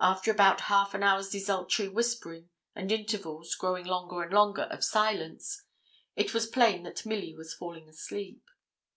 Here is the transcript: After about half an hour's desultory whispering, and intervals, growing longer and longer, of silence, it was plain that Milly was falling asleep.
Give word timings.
After 0.00 0.32
about 0.32 0.62
half 0.62 0.92
an 0.92 1.04
hour's 1.04 1.30
desultory 1.30 1.86
whispering, 1.88 2.48
and 2.74 2.90
intervals, 2.90 3.54
growing 3.54 3.86
longer 3.86 4.22
and 4.24 4.32
longer, 4.32 4.62
of 4.62 4.82
silence, 4.82 5.62
it 6.16 6.34
was 6.34 6.48
plain 6.48 6.82
that 6.82 7.06
Milly 7.06 7.36
was 7.36 7.54
falling 7.54 7.88
asleep. 7.88 8.42